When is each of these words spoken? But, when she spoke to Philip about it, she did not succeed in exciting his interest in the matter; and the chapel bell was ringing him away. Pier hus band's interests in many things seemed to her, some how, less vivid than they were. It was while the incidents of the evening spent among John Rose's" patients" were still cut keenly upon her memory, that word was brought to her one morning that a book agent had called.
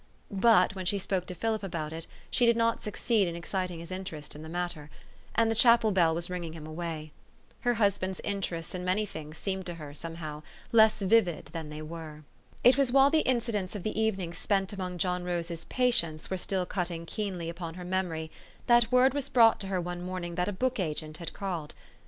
But, 0.31 0.73
when 0.73 0.87
she 0.87 0.97
spoke 0.97 1.27
to 1.27 1.35
Philip 1.35 1.61
about 1.61 1.93
it, 1.93 2.07
she 2.31 2.47
did 2.47 2.57
not 2.57 2.81
succeed 2.81 3.27
in 3.27 3.35
exciting 3.35 3.77
his 3.77 3.91
interest 3.91 4.33
in 4.33 4.41
the 4.41 4.49
matter; 4.49 4.89
and 5.35 5.51
the 5.51 5.53
chapel 5.53 5.91
bell 5.91 6.15
was 6.15 6.27
ringing 6.27 6.53
him 6.53 6.65
away. 6.65 7.11
Pier 7.61 7.75
hus 7.75 7.99
band's 7.99 8.19
interests 8.23 8.73
in 8.73 8.83
many 8.83 9.05
things 9.05 9.37
seemed 9.37 9.67
to 9.67 9.75
her, 9.75 9.93
some 9.93 10.15
how, 10.15 10.41
less 10.71 11.03
vivid 11.03 11.51
than 11.53 11.69
they 11.69 11.83
were. 11.83 12.23
It 12.63 12.79
was 12.79 12.91
while 12.91 13.11
the 13.11 13.19
incidents 13.19 13.75
of 13.75 13.83
the 13.83 14.01
evening 14.01 14.33
spent 14.33 14.73
among 14.73 14.97
John 14.97 15.23
Rose's" 15.23 15.65
patients" 15.79 16.31
were 16.31 16.35
still 16.35 16.65
cut 16.65 16.89
keenly 17.05 17.47
upon 17.47 17.75
her 17.75 17.85
memory, 17.85 18.31
that 18.65 18.91
word 18.91 19.13
was 19.13 19.29
brought 19.29 19.59
to 19.59 19.67
her 19.67 19.79
one 19.79 20.01
morning 20.01 20.33
that 20.33 20.47
a 20.49 20.51
book 20.51 20.79
agent 20.79 21.17
had 21.17 21.31
called. 21.31 21.75